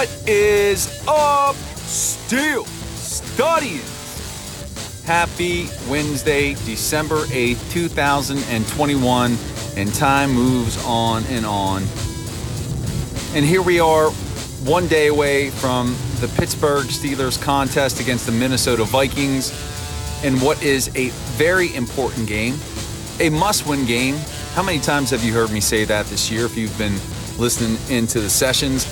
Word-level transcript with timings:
What 0.00 0.08
is 0.26 1.04
up, 1.06 1.54
Steel 1.76 2.64
Studians? 2.64 3.84
Happy 5.04 5.68
Wednesday, 5.90 6.54
December 6.64 7.26
8th, 7.26 7.70
2021, 7.70 9.36
and 9.76 9.94
time 9.94 10.30
moves 10.30 10.82
on 10.86 11.22
and 11.24 11.44
on. 11.44 11.82
And 13.34 13.44
here 13.44 13.60
we 13.60 13.78
are, 13.78 14.08
one 14.64 14.88
day 14.88 15.08
away 15.08 15.50
from 15.50 15.94
the 16.20 16.28
Pittsburgh 16.28 16.86
Steelers 16.86 17.38
contest 17.38 18.00
against 18.00 18.24
the 18.24 18.32
Minnesota 18.32 18.84
Vikings 18.84 19.50
and 20.24 20.40
what 20.40 20.62
is 20.62 20.88
a 20.96 21.10
very 21.36 21.74
important 21.74 22.26
game, 22.26 22.54
a 23.18 23.28
must 23.28 23.66
win 23.66 23.84
game. 23.84 24.16
How 24.54 24.62
many 24.62 24.78
times 24.78 25.10
have 25.10 25.22
you 25.22 25.34
heard 25.34 25.50
me 25.50 25.60
say 25.60 25.84
that 25.84 26.06
this 26.06 26.30
year 26.30 26.46
if 26.46 26.56
you've 26.56 26.78
been 26.78 26.98
listening 27.38 27.76
into 27.94 28.18
the 28.18 28.30
sessions? 28.30 28.86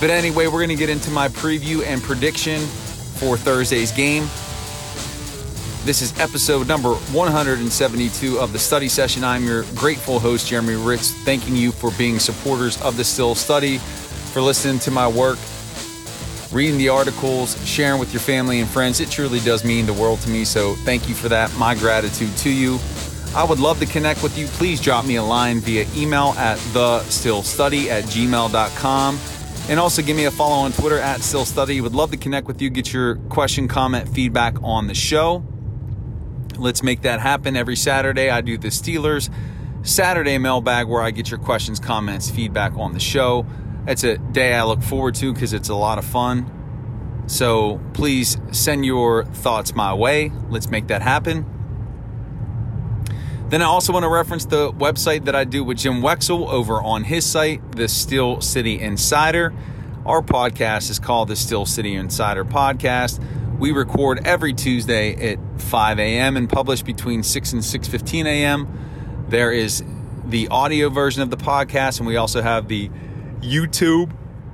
But 0.00 0.08
anyway, 0.08 0.46
we're 0.46 0.60
going 0.60 0.70
to 0.70 0.76
get 0.76 0.88
into 0.88 1.10
my 1.10 1.28
preview 1.28 1.84
and 1.84 2.02
prediction 2.02 2.62
for 2.62 3.36
Thursday's 3.36 3.92
game. 3.92 4.22
This 5.84 6.00
is 6.00 6.18
episode 6.18 6.66
number 6.66 6.94
172 6.94 8.38
of 8.38 8.54
the 8.54 8.58
study 8.58 8.88
session. 8.88 9.24
I'm 9.24 9.44
your 9.44 9.64
grateful 9.74 10.18
host, 10.18 10.48
Jeremy 10.48 10.74
Ritz, 10.74 11.12
thanking 11.24 11.54
you 11.54 11.70
for 11.70 11.90
being 11.98 12.18
supporters 12.18 12.80
of 12.80 12.96
the 12.96 13.04
Steel 13.04 13.34
Study, 13.34 13.76
for 13.76 14.40
listening 14.40 14.78
to 14.80 14.90
my 14.90 15.06
work, 15.06 15.38
reading 16.50 16.78
the 16.78 16.88
articles, 16.88 17.62
sharing 17.66 18.00
with 18.00 18.14
your 18.14 18.20
family 18.20 18.60
and 18.60 18.68
friends. 18.68 19.00
It 19.00 19.10
truly 19.10 19.40
does 19.40 19.64
mean 19.64 19.84
the 19.84 19.92
world 19.92 20.20
to 20.20 20.30
me. 20.30 20.46
So 20.46 20.76
thank 20.76 21.10
you 21.10 21.14
for 21.14 21.28
that. 21.28 21.54
My 21.58 21.74
gratitude 21.74 22.34
to 22.38 22.50
you. 22.50 22.78
I 23.34 23.44
would 23.44 23.58
love 23.58 23.78
to 23.80 23.86
connect 23.86 24.22
with 24.22 24.38
you. 24.38 24.46
Please 24.46 24.80
drop 24.80 25.04
me 25.04 25.16
a 25.16 25.22
line 25.22 25.60
via 25.60 25.86
email 25.94 26.34
at 26.38 26.58
thesteelstudy 26.58 27.88
at 27.88 28.04
gmail.com. 28.04 29.18
And 29.68 29.78
also 29.78 30.02
give 30.02 30.16
me 30.16 30.24
a 30.24 30.30
follow 30.30 30.64
on 30.64 30.72
Twitter 30.72 30.98
at 30.98 31.20
Steel 31.20 31.44
Study. 31.44 31.80
Would 31.80 31.94
love 31.94 32.10
to 32.10 32.16
connect 32.16 32.46
with 32.46 32.60
you, 32.60 32.70
get 32.70 32.92
your 32.92 33.16
question, 33.16 33.68
comment, 33.68 34.08
feedback 34.08 34.56
on 34.62 34.88
the 34.88 34.94
show. 34.94 35.44
Let's 36.58 36.82
make 36.82 37.02
that 37.02 37.20
happen 37.20 37.56
every 37.56 37.76
Saturday. 37.76 38.30
I 38.30 38.40
do 38.40 38.58
the 38.58 38.68
Steelers 38.68 39.32
Saturday 39.82 40.38
mailbag 40.38 40.88
where 40.88 41.02
I 41.02 41.10
get 41.10 41.30
your 41.30 41.38
questions, 41.38 41.80
comments, 41.80 42.30
feedback 42.30 42.76
on 42.76 42.92
the 42.92 43.00
show. 43.00 43.46
It's 43.86 44.04
a 44.04 44.18
day 44.18 44.54
I 44.54 44.64
look 44.64 44.82
forward 44.82 45.14
to 45.16 45.32
because 45.32 45.52
it's 45.52 45.68
a 45.68 45.74
lot 45.74 45.98
of 45.98 46.04
fun. 46.04 47.24
So 47.28 47.80
please 47.94 48.36
send 48.50 48.84
your 48.84 49.24
thoughts 49.24 49.74
my 49.74 49.94
way. 49.94 50.32
Let's 50.48 50.68
make 50.68 50.88
that 50.88 51.00
happen. 51.00 51.59
Then 53.50 53.62
I 53.62 53.64
also 53.64 53.92
want 53.92 54.04
to 54.04 54.08
reference 54.08 54.44
the 54.44 54.72
website 54.72 55.24
that 55.24 55.34
I 55.34 55.42
do 55.42 55.64
with 55.64 55.78
Jim 55.78 56.02
Wexell 56.02 56.48
over 56.48 56.80
on 56.80 57.02
his 57.02 57.26
site, 57.26 57.72
the 57.72 57.88
Steel 57.88 58.40
City 58.40 58.80
Insider. 58.80 59.52
Our 60.06 60.22
podcast 60.22 60.88
is 60.88 61.00
called 61.00 61.26
the 61.26 61.34
Steel 61.34 61.66
City 61.66 61.96
Insider 61.96 62.44
Podcast. 62.44 63.20
We 63.58 63.72
record 63.72 64.24
every 64.24 64.54
Tuesday 64.54 65.32
at 65.32 65.38
5 65.62 65.98
a.m. 65.98 66.36
and 66.36 66.48
publish 66.48 66.82
between 66.82 67.24
6 67.24 67.52
and 67.52 67.60
6:15 67.60 68.26
a.m. 68.26 69.26
There 69.28 69.50
is 69.50 69.82
the 70.26 70.46
audio 70.46 70.88
version 70.88 71.20
of 71.20 71.30
the 71.30 71.36
podcast, 71.36 71.98
and 71.98 72.06
we 72.06 72.14
also 72.14 72.42
have 72.42 72.68
the 72.68 72.88
YouTube. 73.40 74.12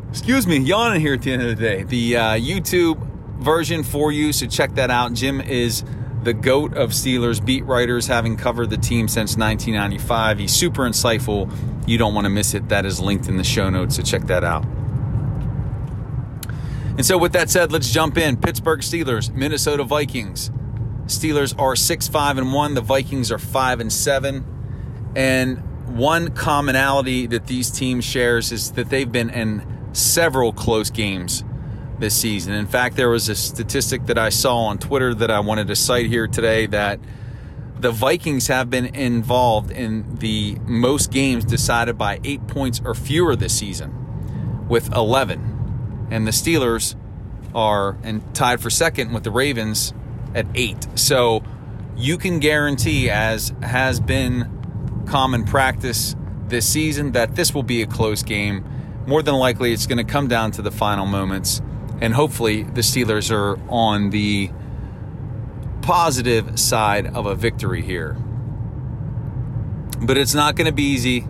Excuse 0.08 0.46
me, 0.46 0.56
yawning 0.56 1.02
here 1.02 1.12
at 1.12 1.20
the 1.20 1.32
end 1.32 1.42
of 1.42 1.48
the 1.48 1.54
day. 1.54 1.82
The 1.82 2.16
uh, 2.16 2.22
YouTube 2.36 2.96
version 3.40 3.84
for 3.84 4.10
you, 4.10 4.32
so 4.32 4.46
check 4.46 4.74
that 4.76 4.90
out. 4.90 5.12
Jim 5.12 5.42
is 5.42 5.84
the 6.26 6.34
GOAT 6.34 6.74
of 6.74 6.90
Steelers 6.90 7.42
beat 7.42 7.64
writers, 7.66 8.08
having 8.08 8.36
covered 8.36 8.68
the 8.68 8.76
team 8.76 9.06
since 9.06 9.36
1995. 9.36 10.40
He's 10.40 10.52
super 10.52 10.82
insightful. 10.82 11.48
You 11.86 11.98
don't 11.98 12.14
want 12.14 12.24
to 12.24 12.30
miss 12.30 12.52
it. 12.52 12.68
That 12.68 12.84
is 12.84 12.98
linked 13.00 13.28
in 13.28 13.36
the 13.36 13.44
show 13.44 13.70
notes, 13.70 13.94
so 13.94 14.02
check 14.02 14.22
that 14.22 14.42
out. 14.42 14.64
And 16.96 17.06
so, 17.06 17.16
with 17.16 17.32
that 17.34 17.48
said, 17.48 17.70
let's 17.70 17.92
jump 17.92 18.18
in. 18.18 18.36
Pittsburgh 18.38 18.80
Steelers, 18.80 19.32
Minnesota 19.32 19.84
Vikings. 19.84 20.50
Steelers 21.06 21.56
are 21.60 21.76
6 21.76 22.08
5 22.08 22.38
and 22.38 22.52
1, 22.52 22.74
the 22.74 22.80
Vikings 22.80 23.30
are 23.30 23.38
5 23.38 23.78
and 23.78 23.92
7. 23.92 24.44
And 25.14 25.58
one 25.96 26.32
commonality 26.32 27.26
that 27.28 27.46
these 27.46 27.70
teams 27.70 28.04
shares 28.04 28.50
is 28.50 28.72
that 28.72 28.90
they've 28.90 29.10
been 29.10 29.30
in 29.30 29.64
several 29.92 30.52
close 30.52 30.90
games 30.90 31.44
this 31.98 32.16
season. 32.16 32.52
In 32.52 32.66
fact, 32.66 32.96
there 32.96 33.08
was 33.08 33.28
a 33.28 33.34
statistic 33.34 34.06
that 34.06 34.18
I 34.18 34.28
saw 34.28 34.64
on 34.66 34.78
Twitter 34.78 35.14
that 35.14 35.30
I 35.30 35.40
wanted 35.40 35.68
to 35.68 35.76
cite 35.76 36.06
here 36.06 36.26
today 36.26 36.66
that 36.66 37.00
the 37.78 37.90
Vikings 37.90 38.46
have 38.48 38.70
been 38.70 38.86
involved 38.86 39.70
in 39.70 40.16
the 40.16 40.56
most 40.66 41.10
games 41.10 41.44
decided 41.44 41.98
by 41.98 42.20
eight 42.24 42.46
points 42.46 42.80
or 42.84 42.94
fewer 42.94 43.36
this 43.36 43.56
season, 43.56 44.66
with 44.68 44.92
11. 44.94 46.08
And 46.10 46.26
the 46.26 46.30
Steelers 46.30 46.96
are 47.54 47.96
and 48.02 48.34
tied 48.34 48.60
for 48.60 48.70
second 48.70 49.12
with 49.12 49.24
the 49.24 49.30
Ravens 49.30 49.92
at 50.34 50.46
eight. 50.54 50.86
So 50.94 51.42
you 51.96 52.18
can 52.18 52.38
guarantee, 52.38 53.10
as 53.10 53.52
has 53.62 54.00
been 54.00 55.04
common 55.06 55.44
practice 55.44 56.16
this 56.48 56.66
season, 56.66 57.12
that 57.12 57.34
this 57.36 57.54
will 57.54 57.62
be 57.62 57.82
a 57.82 57.86
close 57.86 58.22
game. 58.22 58.64
More 59.06 59.22
than 59.22 59.34
likely, 59.34 59.72
it's 59.72 59.86
going 59.86 60.04
to 60.04 60.12
come 60.12 60.28
down 60.28 60.50
to 60.52 60.62
the 60.62 60.70
final 60.70 61.06
moments 61.06 61.60
and 62.00 62.14
hopefully 62.14 62.62
the 62.62 62.80
Steelers 62.82 63.30
are 63.30 63.58
on 63.68 64.10
the 64.10 64.50
positive 65.82 66.58
side 66.58 67.06
of 67.06 67.26
a 67.26 67.34
victory 67.34 67.82
here. 67.82 68.16
But 70.00 70.18
it's 70.18 70.34
not 70.34 70.56
going 70.56 70.66
to 70.66 70.72
be 70.72 70.82
easy. 70.82 71.26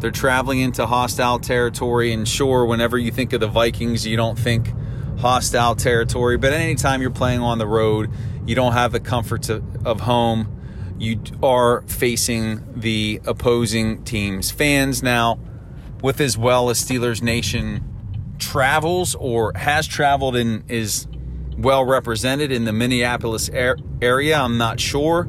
They're 0.00 0.10
traveling 0.10 0.60
into 0.60 0.86
hostile 0.86 1.38
territory, 1.38 2.12
and 2.12 2.26
sure, 2.26 2.66
whenever 2.66 2.98
you 2.98 3.10
think 3.10 3.32
of 3.32 3.40
the 3.40 3.48
Vikings, 3.48 4.06
you 4.06 4.16
don't 4.16 4.38
think 4.38 4.72
hostile 5.18 5.74
territory. 5.74 6.36
But 6.36 6.52
anytime 6.52 7.00
you're 7.00 7.10
playing 7.10 7.40
on 7.40 7.58
the 7.58 7.66
road, 7.66 8.10
you 8.46 8.54
don't 8.54 8.72
have 8.72 8.92
the 8.92 9.00
comforts 9.00 9.48
of 9.48 10.00
home. 10.00 10.52
You 10.98 11.20
are 11.42 11.82
facing 11.82 12.80
the 12.80 13.20
opposing 13.26 14.04
team's 14.04 14.50
fans 14.50 15.02
now, 15.02 15.38
with 16.02 16.20
as 16.20 16.36
well 16.36 16.70
as 16.70 16.82
Steelers 16.82 17.22
Nation 17.22 17.95
travels 18.38 19.14
or 19.14 19.52
has 19.54 19.86
traveled 19.86 20.36
and 20.36 20.70
is 20.70 21.06
well 21.56 21.84
represented 21.84 22.52
in 22.52 22.64
the 22.64 22.72
Minneapolis 22.72 23.48
area. 23.50 24.38
I'm 24.38 24.58
not 24.58 24.78
sure. 24.80 25.28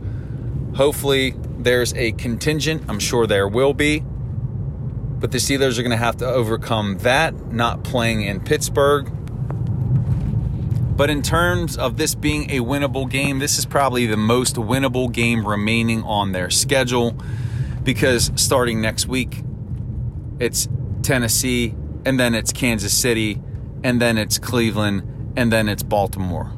Hopefully, 0.75 1.33
there's 1.57 1.93
a 1.93 2.11
contingent. 2.13 2.83
I'm 2.87 2.99
sure 2.99 3.27
there 3.27 3.47
will 3.47 3.73
be. 3.73 4.03
But 5.19 5.31
the 5.31 5.39
Steelers 5.39 5.79
are 5.79 5.81
going 5.81 5.91
to 5.91 5.97
have 5.97 6.17
to 6.17 6.27
overcome 6.27 6.99
that, 6.99 7.51
not 7.51 7.83
playing 7.83 8.21
in 8.21 8.39
Pittsburgh. 8.39 9.11
But 10.95 11.09
in 11.09 11.21
terms 11.21 11.77
of 11.77 11.97
this 11.97 12.15
being 12.15 12.49
a 12.51 12.59
winnable 12.59 13.09
game, 13.09 13.39
this 13.39 13.57
is 13.57 13.65
probably 13.65 14.05
the 14.07 14.17
most 14.17 14.55
winnable 14.55 15.11
game 15.11 15.47
remaining 15.47 16.03
on 16.03 16.31
their 16.31 16.49
schedule 16.49 17.15
because 17.83 18.31
starting 18.35 18.81
next 18.81 19.07
week, 19.07 19.43
it's 20.39 20.67
Tennessee, 21.03 21.73
and 22.07 22.17
then 22.17 22.33
it's 22.33 22.53
Kansas 22.53 22.97
City, 22.97 23.37
and 23.83 24.01
then 24.01 24.17
it's 24.17 24.39
Cleveland, 24.39 25.33
and 25.35 25.51
then 25.51 25.67
it's 25.67 25.83
Baltimore. 25.83 26.49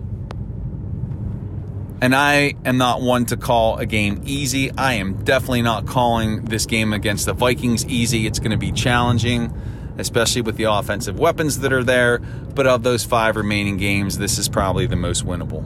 And 2.04 2.16
I 2.16 2.54
am 2.63 2.78
not 2.78 3.01
one 3.01 3.25
to 3.25 3.36
call 3.36 3.80
a 3.80 3.88
game 3.88 4.22
easy. 4.25 4.69
I 4.69 4.94
am 4.94 5.24
definitely 5.24 5.63
not 5.63 5.88
calling 5.88 6.46
this 6.46 6.68
game 6.68 6.94
against 6.94 7.25
the 7.25 7.34
Vikings 7.34 7.84
easy. 7.88 8.28
It's 8.28 8.38
going 8.38 8.51
to 8.51 8.57
be 8.57 8.72
challenging, 8.72 9.51
especially 9.98 10.44
with 10.44 10.56
the 10.56 10.66
offensive 10.66 11.18
weapons 11.18 11.62
that 11.62 11.74
are 11.74 11.84
there. 11.84 12.19
But 12.19 12.68
of 12.68 12.84
those 12.84 13.04
five 13.04 13.36
remaining 13.36 13.78
games, 13.78 14.19
this 14.19 14.38
is 14.38 14.48
probably 14.48 14.86
the 14.86 14.98
most 14.98 15.25
winnable. 15.25 15.66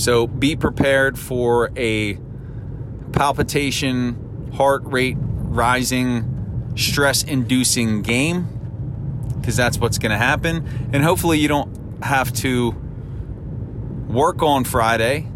So 0.00 0.26
be 0.26 0.56
prepared 0.56 1.16
for 1.16 1.70
a 1.76 2.18
palpitation, 3.12 4.50
heart 4.56 4.82
rate 4.86 5.18
rising, 5.20 6.39
stress 6.80 7.22
inducing 7.22 8.02
game 8.02 8.48
because 9.38 9.56
that's 9.56 9.78
what's 9.78 9.98
going 9.98 10.10
to 10.10 10.18
happen. 10.18 10.90
And 10.92 11.02
hopefully, 11.02 11.38
you 11.38 11.48
don't 11.48 12.02
have 12.02 12.32
to 12.34 12.70
work 14.08 14.42
on 14.42 14.64
Friday 14.64 15.26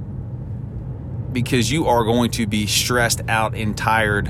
because 1.33 1.71
you 1.71 1.87
are 1.87 2.05
going 2.05 2.31
to 2.33 2.47
be 2.47 2.67
stressed 2.67 3.23
out 3.29 3.55
and 3.55 3.77
tired 3.77 4.29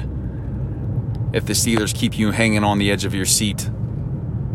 if 1.32 1.46
the 1.46 1.52
Steelers 1.52 1.94
keep 1.94 2.16
you 2.18 2.30
hanging 2.30 2.64
on 2.64 2.78
the 2.78 2.90
edge 2.90 3.04
of 3.04 3.14
your 3.14 3.26
seat 3.26 3.68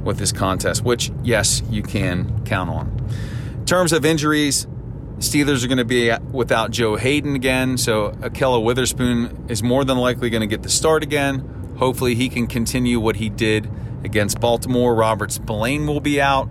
with 0.04 0.18
this 0.18 0.32
contest, 0.32 0.84
which, 0.84 1.12
yes, 1.24 1.62
you 1.70 1.84
can 1.84 2.44
count 2.46 2.70
on. 2.70 2.88
In 3.54 3.66
terms 3.66 3.94
of 3.94 4.06
injuries, 4.06 4.66
Steelers 5.18 5.64
are 5.64 5.68
going 5.68 5.78
to 5.80 5.86
be 5.86 6.12
without 6.32 6.72
Joe 6.72 6.96
Haden 6.96 7.36
again, 7.36 7.78
so 7.78 8.12
Ahkello 8.12 8.64
Witherspoon 8.64 9.48
is 9.50 9.62
more 9.62 9.84
than 9.84 9.98
likely 9.98 10.30
going 10.30 10.42
to 10.42 10.48
get 10.48 10.64
the 10.64 10.70
start 10.70 11.04
again. 11.04 11.59
Hopefully, 11.80 12.14
he 12.14 12.30
can 12.30 12.46
continue 12.46 13.00
what 13.00 13.16
he 13.16 13.30
did 13.30 13.70
against 14.04 14.40
Baltimore. 14.40 14.94
Robert 14.94 15.32
Spillane 15.32 15.88
will 15.88 16.02
be 16.02 16.22
out. 16.22 16.50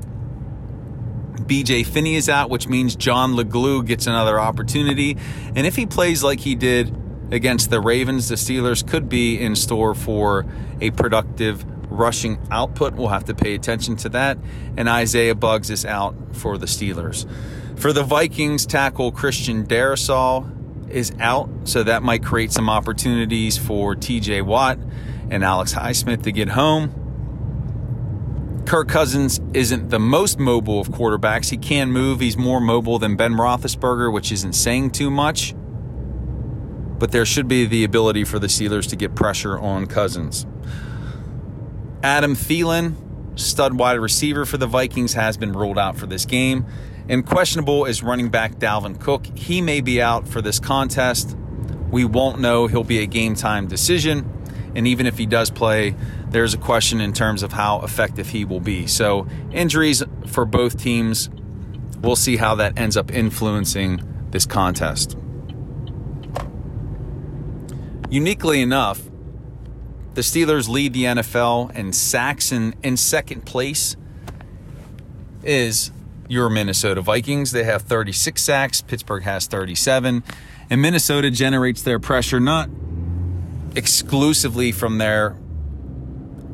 BJ 1.37 1.87
Finney 1.87 2.17
is 2.17 2.29
out, 2.29 2.51
which 2.51 2.69
means 2.69 2.97
John 2.97 3.35
LeGlue 3.35 3.87
gets 3.87 4.07
another 4.07 4.41
opportunity. 4.41 5.17
And 5.55 5.67
if 5.67 5.77
he 5.77 5.87
plays 5.87 6.23
like 6.23 6.41
he 6.41 6.55
did 6.55 6.95
against 7.31 7.71
the 7.71 7.81
Ravens, 7.81 8.29
the 8.29 8.35
Steelers 8.35 8.87
could 8.87 9.09
be 9.09 9.41
in 9.41 9.55
store 9.55 9.95
for 9.95 10.47
a 10.81 10.91
productive 10.91 11.65
rushing 11.91 12.39
output. 12.51 12.95
We'll 12.95 13.09
have 13.09 13.25
to 13.27 13.35
pay 13.35 13.55
attention 13.55 13.97
to 13.97 14.09
that. 14.11 14.39
And 14.77 14.89
Isaiah 14.89 15.35
Buggs 15.35 15.71
is 15.71 15.85
out 15.85 16.15
for 16.33 16.59
the 16.59 16.67
Steelers. 16.67 17.29
For 17.79 17.93
the 17.93 18.03
Vikings, 18.03 18.67
tackle 18.67 19.13
Christian 19.13 19.67
Darrisaw 19.67 20.91
is 20.91 21.13
out, 21.21 21.49
so 21.65 21.83
that 21.83 22.03
might 22.03 22.25
create 22.25 22.51
some 22.51 22.69
opportunities 22.69 23.57
for 23.57 23.95
TJ 23.95 24.43
Watt 24.43 24.79
and 25.31 25.45
Alex 25.45 25.75
Highsmith 25.75 26.23
to 26.23 26.33
get 26.33 26.51
home. 26.51 26.95
Kirk 28.67 28.89
Cousins 28.89 29.41
isn't 29.55 29.89
the 29.89 29.99
most 29.99 30.39
mobile 30.39 30.79
of 30.79 30.89
quarterbacks. 30.89 31.49
He 31.49 31.57
can 31.57 31.91
move. 31.91 32.21
He's 32.21 32.37
more 32.37 32.61
mobile 32.61 32.99
than 32.99 33.17
Ben 33.17 33.33
Roethlisberger, 33.33 34.13
which 34.13 34.31
isn't 34.31 34.53
saying 34.53 34.91
too 34.91 35.11
much. 35.11 35.55
But 36.99 37.13
there 37.13 37.25
should 37.25 37.49
be 37.49 37.65
the 37.65 37.85
ability 37.85 38.25
for 38.25 38.39
the 38.39 38.47
Steelers 38.47 38.89
to 38.91 38.97
get 38.97 39.15
pressure 39.15 39.59
on 39.59 39.87
Cousins. 39.87 40.45
Adam 42.03 42.35
Thielen, 42.35 43.39
stud 43.39 43.79
wide 43.79 44.01
receiver 44.01 44.45
for 44.45 44.59
the 44.59 44.67
Vikings, 44.67 45.15
has 45.15 45.39
been 45.39 45.53
ruled 45.53 45.79
out 45.79 45.97
for 45.97 46.07
this 46.07 46.27
game. 46.27 46.67
And 47.09 47.25
questionable 47.25 47.87
is 47.87 48.03
running 48.03 48.29
back 48.29 48.57
Dalvin 48.57 49.01
Cook. 49.01 49.27
He 49.35 49.63
may 49.63 49.81
be 49.81 50.03
out 50.03 50.29
for 50.29 50.43
this 50.43 50.61
contest. 50.61 51.35
We 51.91 52.05
won't 52.05 52.39
know. 52.39 52.67
He'll 52.67 52.85
be 52.85 52.99
a 52.99 53.07
game 53.07 53.35
time 53.35 53.67
decision. 53.67 54.38
And 54.79 54.87
even 54.87 55.07
if 55.07 55.19
he 55.19 55.27
does 55.27 55.51
play, 55.51 55.97
there's 56.29 56.55
a 56.55 56.57
question 56.57 57.01
in 57.01 57.13
terms 57.13 57.43
of 57.43 57.51
how 57.53 57.81
effective 57.81 58.29
he 58.29 58.45
will 58.45 58.61
be. 58.61 58.87
So, 58.87 59.27
injuries 59.51 60.05
for 60.29 60.45
both 60.45 60.81
teams, 60.81 61.29
we'll 62.01 62.15
see 62.15 62.37
how 62.37 62.55
that 62.55 62.79
ends 62.79 62.97
up 62.97 63.13
influencing 63.13 64.29
this 64.31 64.47
contest. 64.47 65.19
Uniquely 68.09 68.63
enough, 68.63 69.03
the 70.15 70.21
Steelers 70.21 70.69
lead 70.69 70.93
the 70.93 71.07
NFL 71.07 71.73
and 71.75 71.93
sacks 71.93 72.53
in, 72.53 72.77
in 72.85 72.97
second 72.97 73.45
place 73.45 73.97
is 75.43 75.91
your 76.29 76.49
Minnesota 76.49 77.01
Vikings. 77.01 77.51
They 77.51 77.65
have 77.65 77.83
36 77.83 78.41
sacks, 78.41 78.81
Pittsburgh 78.81 79.25
has 79.25 79.49
37, 79.49 80.23
and 80.71 80.81
Minnesota 80.81 81.33
generates 81.33 81.83
their 81.83 81.99
pressure 81.99 82.39
not 82.39 82.71
exclusively 83.77 84.73
from 84.73 84.99
their 84.99 85.37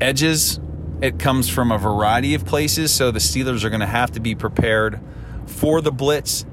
edges. 0.01 0.61
It 1.01 1.19
comes 1.19 1.49
from 1.49 1.73
a 1.73 1.79
variety 1.79 2.35
of 2.35 2.45
places, 2.45 2.93
so 2.93 3.11
the 3.11 3.19
Steelers 3.19 3.65
are 3.65 3.71
going 3.71 3.81
to 3.81 3.87
have 3.87 4.13
to 4.13 4.21
be 4.21 4.35
prepared 4.35 5.01
for 5.47 5.81
the 5.81 5.93
blitz. 5.93 6.47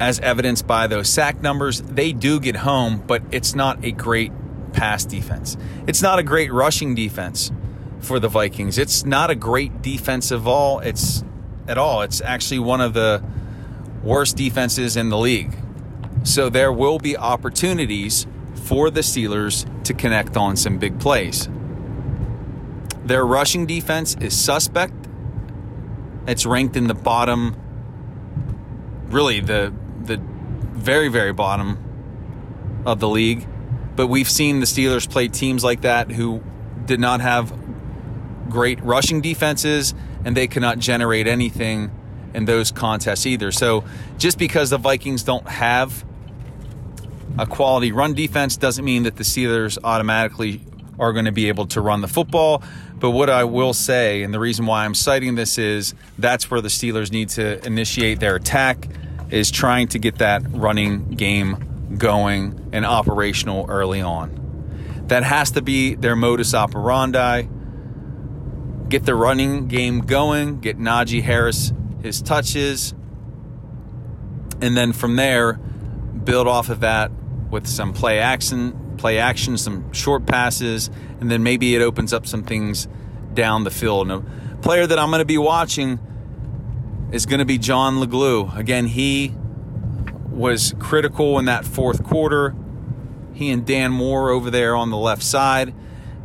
As 0.00 0.20
evidenced 0.20 0.66
by 0.66 0.86
those 0.86 1.08
sack 1.08 1.42
numbers, 1.42 1.82
they 1.82 2.12
do 2.12 2.38
get 2.38 2.56
home, 2.56 3.02
but 3.06 3.22
it's 3.32 3.54
not 3.54 3.84
a 3.84 3.90
great 3.90 4.32
pass 4.72 5.04
defense. 5.04 5.56
It's 5.86 6.02
not 6.02 6.18
a 6.18 6.22
great 6.22 6.52
rushing 6.52 6.94
defense 6.94 7.50
for 8.00 8.20
the 8.20 8.28
Vikings. 8.28 8.78
It's 8.78 9.04
not 9.04 9.30
a 9.30 9.34
great 9.34 9.82
defense 9.82 9.98
defensive 10.28 10.46
all. 10.46 10.78
It's 10.80 11.24
at 11.66 11.78
all. 11.78 12.02
It's 12.02 12.20
actually 12.20 12.60
one 12.60 12.80
of 12.80 12.94
the 12.94 13.22
worst 14.02 14.36
defenses 14.36 14.96
in 14.96 15.10
the 15.10 15.18
league. 15.18 15.54
So 16.24 16.48
there 16.48 16.72
will 16.72 16.98
be 16.98 17.16
opportunities 17.16 18.26
for 18.54 18.90
the 18.90 19.00
Steelers 19.00 19.66
to 19.84 19.94
connect 19.94 20.36
on 20.36 20.56
some 20.56 20.78
big 20.78 21.00
plays. 21.00 21.48
Their 23.04 23.24
rushing 23.24 23.66
defense 23.66 24.16
is 24.20 24.38
suspect. 24.38 24.92
It's 26.26 26.44
ranked 26.44 26.76
in 26.76 26.88
the 26.88 26.94
bottom, 26.94 27.56
really 29.06 29.40
the 29.40 29.72
the 30.04 30.18
very 30.18 31.08
very 31.08 31.32
bottom 31.32 31.78
of 32.84 33.00
the 33.00 33.08
league. 33.08 33.46
But 33.96 34.08
we've 34.08 34.28
seen 34.28 34.60
the 34.60 34.66
Steelers 34.66 35.10
play 35.10 35.28
teams 35.28 35.64
like 35.64 35.80
that 35.80 36.10
who 36.10 36.42
did 36.84 37.00
not 37.00 37.20
have 37.20 37.52
great 38.50 38.80
rushing 38.82 39.20
defenses 39.20 39.94
and 40.24 40.36
they 40.36 40.46
cannot 40.46 40.78
generate 40.78 41.26
anything 41.26 41.90
in 42.34 42.44
those 42.44 42.70
contests 42.70 43.26
either. 43.26 43.50
So 43.50 43.84
just 44.18 44.38
because 44.38 44.70
the 44.70 44.78
Vikings 44.78 45.22
don't 45.22 45.48
have 45.48 46.04
a 47.38 47.46
quality 47.46 47.92
run 47.92 48.14
defense 48.14 48.56
doesn't 48.56 48.84
mean 48.84 49.04
that 49.04 49.16
the 49.16 49.22
Steelers 49.22 49.78
automatically 49.84 50.60
are 50.98 51.12
going 51.12 51.26
to 51.26 51.32
be 51.32 51.48
able 51.48 51.66
to 51.66 51.80
run 51.80 52.00
the 52.00 52.08
football. 52.08 52.62
But 52.96 53.10
what 53.10 53.30
I 53.30 53.44
will 53.44 53.72
say, 53.72 54.24
and 54.24 54.34
the 54.34 54.40
reason 54.40 54.66
why 54.66 54.84
I'm 54.84 54.94
citing 54.94 55.36
this 55.36 55.56
is 55.56 55.94
that's 56.18 56.50
where 56.50 56.60
the 56.60 56.68
Steelers 56.68 57.12
need 57.12 57.28
to 57.30 57.64
initiate 57.64 58.18
their 58.18 58.34
attack, 58.34 58.88
is 59.30 59.50
trying 59.50 59.86
to 59.88 59.98
get 59.98 60.18
that 60.18 60.42
running 60.50 61.10
game 61.10 61.94
going 61.96 62.70
and 62.72 62.84
operational 62.84 63.66
early 63.68 64.00
on. 64.00 64.34
That 65.06 65.22
has 65.22 65.52
to 65.52 65.62
be 65.62 65.94
their 65.94 66.16
modus 66.16 66.54
operandi. 66.54 67.44
Get 68.88 69.04
the 69.04 69.14
running 69.14 69.68
game 69.68 70.00
going, 70.00 70.60
get 70.60 70.78
Najee 70.78 71.22
Harris 71.22 71.72
his 72.02 72.22
touches, 72.22 72.94
and 74.60 74.76
then 74.76 74.92
from 74.92 75.16
there, 75.16 75.54
build 75.54 76.48
off 76.48 76.68
of 76.68 76.80
that 76.80 77.10
with 77.50 77.66
some 77.66 77.92
play 77.92 78.18
action, 78.18 78.96
play 78.98 79.18
action, 79.18 79.56
some 79.56 79.92
short 79.92 80.26
passes, 80.26 80.90
and 81.20 81.30
then 81.30 81.42
maybe 81.42 81.74
it 81.74 81.82
opens 81.82 82.12
up 82.12 82.26
some 82.26 82.42
things 82.42 82.88
down 83.34 83.64
the 83.64 83.70
field. 83.70 84.10
And 84.10 84.26
a 84.52 84.56
player 84.56 84.86
that 84.86 84.98
I'm 84.98 85.10
going 85.10 85.20
to 85.20 85.24
be 85.24 85.38
watching 85.38 85.98
is 87.12 87.26
going 87.26 87.38
to 87.38 87.44
be 87.44 87.58
John 87.58 87.96
LeGlue. 87.96 88.56
Again, 88.56 88.86
he 88.86 89.34
was 90.30 90.74
critical 90.78 91.38
in 91.38 91.46
that 91.46 91.64
fourth 91.64 92.04
quarter. 92.04 92.54
He 93.32 93.50
and 93.50 93.64
Dan 93.66 93.92
Moore 93.92 94.30
over 94.30 94.50
there 94.50 94.74
on 94.74 94.90
the 94.90 94.96
left 94.96 95.22
side. 95.22 95.74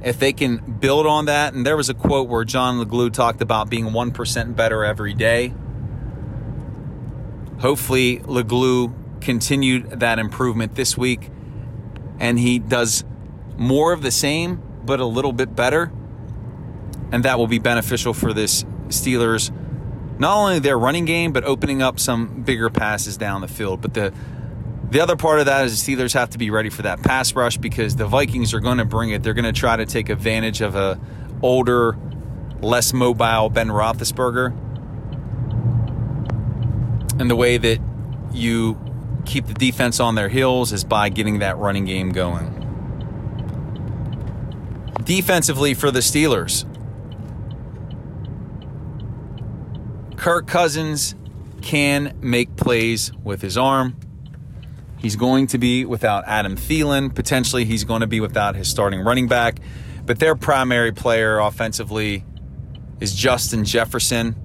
If 0.01 0.19
they 0.19 0.33
can 0.33 0.57
build 0.57 1.07
on 1.07 1.25
that, 1.25 1.53
and 1.53 1.65
there 1.65 1.77
was 1.77 1.89
a 1.89 1.93
quote 1.93 2.27
where 2.27 2.43
John 2.43 2.83
LeGlue 2.83 3.13
talked 3.13 3.41
about 3.41 3.69
being 3.69 3.85
1% 3.85 4.55
better 4.55 4.83
every 4.83 5.13
day. 5.13 5.53
Hopefully, 7.59 8.19
LeGlue 8.19 8.93
continued 9.23 9.99
that 10.01 10.19
improvement 10.19 10.75
this 10.75 10.97
week 10.97 11.29
and 12.19 12.39
he 12.39 12.59
does 12.59 13.03
more 13.57 13.93
of 13.93 14.01
the 14.01 14.11
same 14.11 14.61
but 14.85 14.99
a 14.99 15.05
little 15.05 15.33
bit 15.33 15.55
better. 15.55 15.91
And 17.11 17.23
that 17.25 17.37
will 17.37 17.47
be 17.47 17.59
beneficial 17.59 18.13
for 18.13 18.33
this 18.33 18.63
Steelers 18.87 19.51
not 20.19 20.37
only 20.37 20.59
their 20.59 20.77
running 20.77 21.05
game 21.05 21.31
but 21.31 21.43
opening 21.43 21.81
up 21.81 21.99
some 21.99 22.43
bigger 22.43 22.69
passes 22.69 23.17
down 23.17 23.41
the 23.41 23.47
field. 23.47 23.81
But 23.81 23.93
the 23.93 24.13
the 24.89 24.99
other 24.99 25.15
part 25.15 25.39
of 25.39 25.47
that 25.47 25.65
is 25.65 25.83
the 25.83 25.95
Steelers 25.95 26.13
have 26.13 26.29
to 26.31 26.37
be 26.37 26.51
ready 26.51 26.69
for 26.69 26.83
that 26.83 27.01
pass 27.01 27.33
rush 27.33 27.57
because 27.57 27.95
the 27.95 28.05
Vikings 28.05 28.53
are 28.53 28.59
going 28.59 28.77
to 28.77 28.85
bring 28.85 29.09
it. 29.09 29.23
They're 29.23 29.33
going 29.33 29.45
to 29.45 29.51
try 29.51 29.75
to 29.75 29.87
take 29.87 30.09
advantage 30.09 30.61
of 30.61 30.75
a 30.75 30.99
older, 31.41 31.97
less 32.61 32.93
mobile 32.93 33.49
Ben 33.49 33.69
Roethlisberger, 33.69 34.51
and 37.19 37.29
the 37.29 37.35
way 37.35 37.57
that 37.57 37.79
you 38.33 38.77
keep 39.25 39.47
the 39.47 39.53
defense 39.53 39.99
on 39.99 40.15
their 40.15 40.29
heels 40.29 40.71
is 40.73 40.83
by 40.83 41.09
getting 41.09 41.39
that 41.39 41.57
running 41.57 41.85
game 41.85 42.11
going. 42.11 42.59
Defensively 45.03 45.73
for 45.73 45.91
the 45.91 45.99
Steelers, 45.99 46.65
Kirk 50.17 50.47
Cousins 50.47 51.15
can 51.61 52.17
make 52.21 52.55
plays 52.55 53.11
with 53.23 53.41
his 53.41 53.57
arm. 53.57 53.97
He's 54.97 55.17
going 55.17 55.47
to 55.47 55.57
be 55.57 55.83
without 55.83 56.23
Adam 56.27 56.55
Thielen. 56.55 57.13
Potentially, 57.13 57.65
he's 57.65 57.83
going 57.83 58.01
to 58.01 58.07
be 58.07 58.21
without 58.21 58.55
his 58.55 58.69
starting 58.69 59.01
running 59.01 59.27
back. 59.27 59.59
But 60.05 60.19
their 60.19 60.35
primary 60.35 60.93
player 60.93 61.39
offensively 61.39 62.23
is 63.01 63.13
Justin 63.13 63.65
Jefferson. 63.65 64.35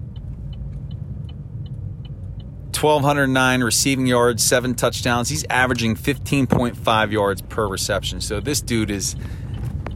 1,209 2.80 3.64
receiving 3.64 4.06
yards, 4.06 4.42
seven 4.42 4.74
touchdowns. 4.74 5.28
He's 5.28 5.44
averaging 5.50 5.96
15.5 5.96 7.10
yards 7.10 7.42
per 7.42 7.66
reception. 7.66 8.20
So 8.20 8.38
this 8.38 8.60
dude 8.60 8.90
is 8.90 9.16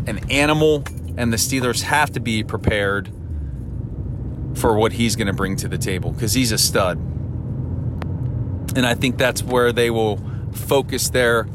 an 0.08 0.30
animal, 0.30 0.82
and 1.16 1.32
the 1.32 1.36
Steelers 1.36 1.82
have 1.82 2.10
to 2.12 2.20
be 2.20 2.42
prepared 2.42 3.08
for 4.54 4.76
what 4.76 4.92
he's 4.92 5.14
going 5.14 5.28
to 5.28 5.32
bring 5.32 5.54
to 5.56 5.68
the 5.68 5.78
table 5.78 6.10
because 6.10 6.32
he's 6.32 6.50
a 6.50 6.58
stud. 6.58 6.98
And 8.74 8.84
I 8.84 8.94
think 8.94 9.16
that's 9.16 9.42
where 9.42 9.72
they 9.72 9.90
will 9.90 10.18
focus 10.52 11.10
their 11.10 11.46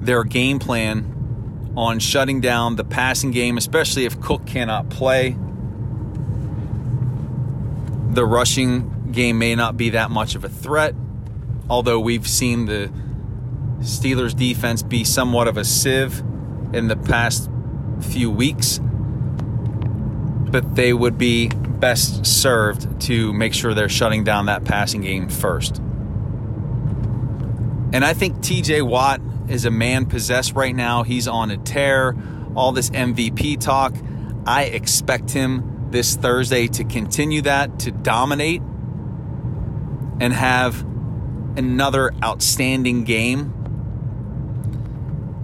their 0.00 0.24
game 0.24 0.58
plan 0.58 1.72
on 1.76 1.98
shutting 1.98 2.40
down 2.40 2.76
the 2.76 2.84
passing 2.84 3.30
game, 3.30 3.58
especially 3.58 4.06
if 4.06 4.18
Cook 4.20 4.46
cannot 4.46 4.88
play. 4.88 5.36
The 8.12 8.24
rushing 8.24 8.99
game 9.12 9.38
may 9.38 9.54
not 9.54 9.76
be 9.76 9.90
that 9.90 10.10
much 10.10 10.34
of 10.34 10.44
a 10.44 10.48
threat, 10.48 10.94
although 11.68 12.00
we've 12.00 12.26
seen 12.26 12.66
the 12.66 12.92
Steelers 13.80 14.36
defense 14.36 14.82
be 14.82 15.04
somewhat 15.04 15.48
of 15.48 15.56
a 15.56 15.64
sieve 15.64 16.20
in 16.72 16.88
the 16.88 16.96
past 16.96 17.50
few 18.00 18.30
weeks. 18.30 18.80
But 20.50 20.74
they 20.74 20.92
would 20.92 21.16
be 21.16 21.48
best 21.48 22.26
served 22.26 23.00
to 23.02 23.32
make 23.32 23.54
sure 23.54 23.72
they're 23.72 23.88
shutting 23.88 24.24
down 24.24 24.46
that 24.46 24.64
passing 24.64 25.02
game 25.02 25.28
first. 25.28 25.78
And 27.92 28.04
I 28.04 28.14
think 28.14 28.38
TJ 28.38 28.82
Watt 28.82 29.20
is 29.48 29.64
a 29.64 29.70
man 29.70 30.06
possessed 30.06 30.54
right 30.54 30.74
now. 30.74 31.02
He's 31.02 31.26
on 31.26 31.50
a 31.50 31.56
tear 31.56 32.14
all 32.54 32.72
this 32.72 32.90
MVP 32.90 33.60
talk. 33.60 33.94
I 34.46 34.64
expect 34.64 35.30
him 35.30 35.88
this 35.90 36.16
Thursday 36.16 36.66
to 36.68 36.84
continue 36.84 37.42
that, 37.42 37.80
to 37.80 37.90
dominate, 37.90 38.62
and 40.20 40.32
have 40.32 40.80
another 41.56 42.12
outstanding 42.22 43.04
game. 43.04 43.54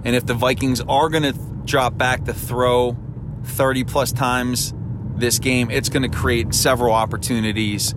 And 0.05 0.15
if 0.15 0.25
the 0.25 0.33
Vikings 0.33 0.79
are 0.81 1.09
going 1.09 1.23
to 1.23 1.33
drop 1.65 1.97
back 1.97 2.23
to 2.25 2.33
throw 2.33 2.95
30 3.43 3.83
plus 3.83 4.11
times 4.11 4.73
this 5.15 5.39
game, 5.39 5.69
it's 5.71 5.89
going 5.89 6.09
to 6.09 6.17
create 6.17 6.53
several 6.53 6.93
opportunities 6.93 7.93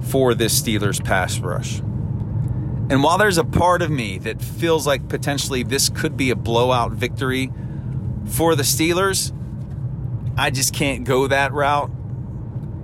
for 0.00 0.34
this 0.34 0.60
Steelers 0.60 1.04
pass 1.04 1.38
rush. 1.40 1.80
And 2.90 3.02
while 3.04 3.18
there's 3.18 3.38
a 3.38 3.44
part 3.44 3.82
of 3.82 3.90
me 3.90 4.18
that 4.18 4.40
feels 4.40 4.86
like 4.86 5.08
potentially 5.08 5.62
this 5.62 5.88
could 5.88 6.16
be 6.16 6.30
a 6.30 6.36
blowout 6.36 6.92
victory 6.92 7.52
for 8.24 8.54
the 8.54 8.62
Steelers, 8.62 9.32
I 10.36 10.50
just 10.50 10.74
can't 10.74 11.04
go 11.04 11.26
that 11.26 11.52
route. 11.52 11.90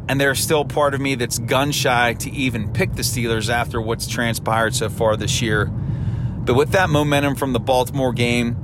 And 0.09 0.21
there's 0.21 0.39
still 0.39 0.65
part 0.65 0.95
of 0.95 1.01
me 1.01 1.17
that's 1.17 1.39
gun 1.39 1.73
shy 1.73 2.15
to 2.15 2.31
even 2.31 2.73
pick 2.73 2.95
the 2.95 3.03
Steelers 3.03 3.51
after 3.51 3.81
what's 3.81 4.07
transpired 4.07 4.75
so 4.75 4.89
far 4.89 5.17
this 5.17 5.43
year. 5.43 5.67
But 5.67 6.55
with 6.55 6.71
that 6.73 6.91
momentum 6.91 7.35
from 7.35 7.53
the 7.53 7.61
Baltimore 7.61 8.13
game, 8.13 8.57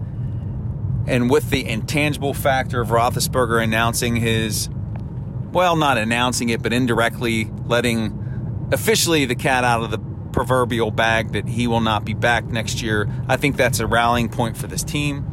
and 1.07 1.29
with 1.29 1.51
the 1.51 1.69
intangible 1.69 2.35
factor 2.35 2.81
of 2.81 2.89
Roethlisberger 2.89 3.63
announcing 3.63 4.17
his, 4.17 4.69
well, 5.53 5.77
not 5.77 5.99
announcing 5.99 6.49
it, 6.49 6.63
but 6.63 6.73
indirectly 6.73 7.51
letting 7.67 8.69
officially 8.73 9.25
the 9.25 9.35
cat 9.35 9.65
out 9.65 9.83
of 9.83 9.91
the 9.91 9.99
proverbial 10.33 10.91
bag 10.91 11.33
that 11.33 11.47
he 11.47 11.67
will 11.67 11.81
not 11.81 12.05
be 12.05 12.15
back 12.15 12.45
next 12.45 12.83
year, 12.83 13.09
I 13.29 13.37
think 13.37 13.57
that's 13.57 13.81
a 13.81 13.87
rallying 13.87 14.29
point 14.29 14.57
for 14.57 14.67
this 14.67 14.83
team. 14.83 15.29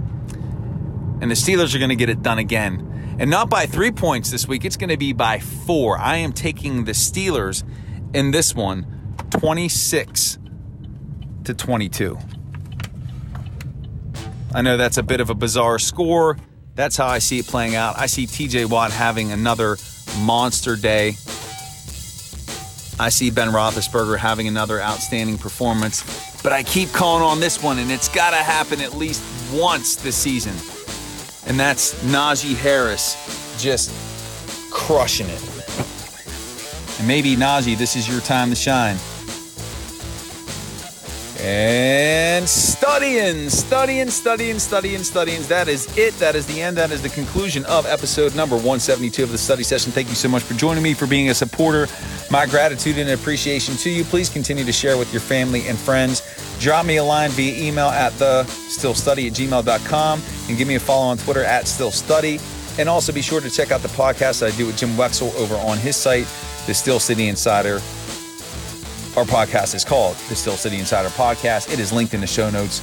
And 1.22 1.30
the 1.30 1.36
Steelers 1.36 1.76
are 1.76 1.80
going 1.80 1.90
to 1.90 1.96
get 1.96 2.10
it 2.10 2.22
done 2.22 2.40
again. 2.40 2.86
And 3.20 3.30
not 3.30 3.50
by 3.50 3.66
three 3.66 3.92
points 3.92 4.32
this 4.32 4.48
week, 4.48 4.64
it's 4.64 4.78
going 4.78 4.92
to 4.92 4.98
be 4.98 5.12
by 5.12 5.40
four. 5.40 5.98
I 5.98 6.16
am 6.18 6.32
taking 6.32 6.86
the 6.86 6.94
Steelers 6.94 7.64
in 8.14 8.32
this 8.32 8.56
one 8.56 8.88
26 9.32 10.40
to 11.44 11.54
22. 11.54 12.18
I 14.56 14.62
know 14.62 14.78
that's 14.78 14.98
a 14.98 15.04
bit 15.04 15.20
of 15.20 15.30
a 15.30 15.36
bizarre 15.36 15.80
score. 15.80 16.38
That's 16.76 16.96
how 16.96 17.08
I 17.08 17.20
see 17.20 17.40
it 17.40 17.46
playing 17.46 17.76
out. 17.76 18.00
I 18.00 18.06
see 18.06 18.26
TJ 18.26 18.70
Watt 18.70 18.92
having 18.92 19.34
another 19.34 19.76
monster 20.22 20.78
day. 20.78 21.10
I 23.02 23.10
see 23.10 23.32
Ben 23.32 23.50
Roethlisberger 23.50 24.18
having 24.18 24.48
another 24.48 24.82
outstanding 24.82 25.38
performance. 25.38 26.42
But 26.42 26.54
I 26.54 26.64
keep 26.64 26.94
calling 26.94 27.24
on 27.24 27.42
this 27.42 27.62
one, 27.62 27.80
and 27.80 27.92
it's 27.92 28.08
got 28.08 28.30
to 28.30 28.38
happen 28.38 28.80
at 28.80 28.94
least 28.94 29.22
once 29.54 29.98
this 29.98 30.16
season 30.16 30.56
and 31.50 31.60
that's 31.60 31.96
Najee 32.04 32.56
Harris 32.56 33.16
just 33.62 33.92
crushing 34.72 35.28
it. 35.28 35.44
And 37.00 37.08
maybe, 37.08 37.36
Najee, 37.36 37.78
this 37.78 37.96
is 37.96 38.08
your 38.08 38.22
time 38.22 38.50
to 38.50 38.56
shine. 38.56 38.98
And 41.42 42.48
studying, 42.48 43.50
studying, 43.50 44.10
studying, 44.10 44.60
studying, 44.60 45.04
studying. 45.04 45.42
That 45.44 45.70
is 45.70 45.98
it. 45.98 46.14
That 46.16 46.36
is 46.36 46.46
the 46.46 46.62
end. 46.62 46.76
That 46.78 46.92
is 46.92 47.02
the 47.02 47.10
conclusion 47.10 47.64
of 47.66 47.86
episode 47.86 48.36
number 48.36 48.56
172 48.56 49.24
of 49.24 49.32
the 49.32 49.38
study 49.38 49.64
session. 49.64 49.94
Thank 49.94 50.10
you 50.10 50.16
so 50.16 50.28
much 50.28 50.44
for 50.44 50.54
joining 50.56 50.84
me, 50.84 50.94
for 50.94 51.08
being 51.08 51.30
a 51.30 51.34
supporter. 51.34 51.88
My 52.30 52.46
gratitude 52.46 52.98
and 52.98 53.10
appreciation 53.10 53.76
to 53.78 53.90
you. 53.90 54.04
Please 54.04 54.30
continue 54.30 54.66
to 54.66 54.74
share 54.74 54.98
with 54.98 55.14
your 55.14 55.22
family 55.22 55.66
and 55.68 55.78
friends. 55.78 56.22
Drop 56.60 56.86
me 56.86 56.98
a 56.98 57.04
line 57.04 57.30
via 57.32 57.68
email 57.68 57.88
at 57.88 58.12
the 58.14 58.44
steelstudy 58.44 59.28
at 59.28 59.34
gmail.com 59.34 60.22
and 60.50 60.58
give 60.58 60.68
me 60.68 60.76
a 60.76 60.80
follow 60.80 61.08
on 61.08 61.18
Twitter 61.18 61.44
at 61.44 61.66
steelstudy. 61.66 62.42
And 62.78 62.88
also 62.88 63.12
be 63.12 63.22
sure 63.22 63.42
to 63.42 63.50
check 63.50 63.72
out 63.72 63.82
the 63.82 63.88
podcast 63.90 64.42
that 64.42 64.54
I 64.54 64.58
do 64.58 64.66
with 64.66 64.78
Jim 64.78 64.90
Wexell 64.92 65.34
over 65.36 65.56
on 65.56 65.78
his 65.78 65.96
site, 65.96 66.28
The 66.68 66.74
Steel 66.74 67.00
City 67.00 67.28
Insider 67.28 67.82
our 69.18 69.26
podcast 69.26 69.76
is 69.76 69.84
called 69.84 70.16
the 70.30 70.36
Steel 70.36 70.54
City 70.54 70.78
Insider 70.78 71.10
Podcast. 71.10 71.74
It 71.74 71.80
is 71.80 71.92
linked 71.92 72.14
in 72.14 72.22
the 72.22 72.28
show 72.28 72.50
notes. 72.50 72.80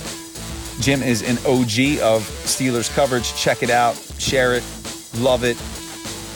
Jim 0.81 1.03
is 1.03 1.23
an 1.23 1.39
OG 1.47 2.03
of 2.03 2.23
Steelers 2.45 2.95
coverage. 2.95 3.35
Check 3.37 3.63
it 3.63 3.71
out, 3.71 3.95
share 4.19 4.55
it, 4.55 4.65
love 5.19 5.45
it. 5.45 5.57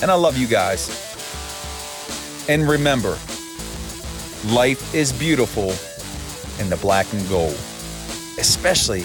And 0.00 0.10
I 0.10 0.14
love 0.14 0.38
you 0.38 0.46
guys. 0.46 0.88
And 2.48 2.66
remember, 2.66 3.18
life 4.46 4.94
is 4.94 5.12
beautiful 5.12 5.72
in 6.60 6.70
the 6.70 6.76
black 6.76 7.12
and 7.12 7.28
gold, 7.28 7.58
especially 8.38 9.02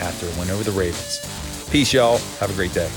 after 0.00 0.26
a 0.26 0.40
win 0.40 0.50
over 0.50 0.64
the 0.64 0.72
Ravens. 0.72 1.20
Peace, 1.70 1.92
y'all. 1.92 2.18
Have 2.40 2.50
a 2.50 2.54
great 2.54 2.72
day. 2.72 2.90